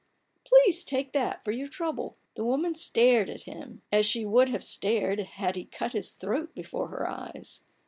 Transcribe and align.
"Please 0.45 0.83
take 0.83 1.11
that 1.13 1.45
for 1.45 1.51
your 1.51 1.67
trouble." 1.67 2.17
The 2.33 2.43
woman 2.43 2.73
stared 2.73 3.29
at 3.29 3.43
him, 3.43 3.83
as 3.91 4.03
she 4.07 4.25
would 4.25 4.49
have 4.49 4.63
stared 4.63 5.19
had 5.19 5.55
he 5.55 5.65
cut 5.65 5.91
his 5.93 6.13
throat 6.13 6.55
before 6.55 6.87
her 6.87 7.07
eyes. 7.07 7.61